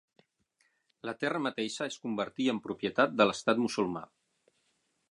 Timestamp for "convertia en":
2.07-2.63